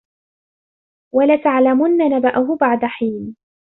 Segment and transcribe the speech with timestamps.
[1.15, 3.35] وَلَتَعلَمُنَّ نَبَأَهُ بَعدَ حينٍ